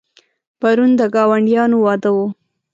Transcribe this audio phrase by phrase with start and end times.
[0.59, 2.17] پرون د ګاونډیانو واده و.